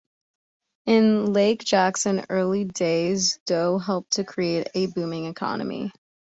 In 0.87 1.31
Lake 1.31 1.63
Jackson's 1.63 2.25
early 2.31 2.63
days, 2.63 3.37
Dow 3.45 3.77
helped 3.77 4.13
to 4.13 4.23
create 4.23 4.67
a 4.73 4.87
booming 4.87 5.25
economy. 5.25 5.91